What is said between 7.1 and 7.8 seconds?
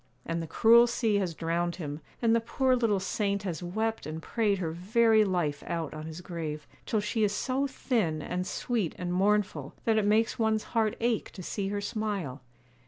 is so